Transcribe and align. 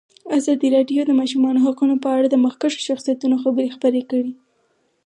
ازادي 0.37 0.67
راډیو 0.75 1.01
د 1.05 1.07
د 1.09 1.11
ماشومانو 1.19 1.63
حقونه 1.65 1.95
په 2.03 2.09
اړه 2.17 2.27
د 2.29 2.35
مخکښو 2.45 2.85
شخصیتونو 2.87 3.35
خبرې 3.43 3.73
خپرې 3.75 4.01
کړي. 4.11 4.31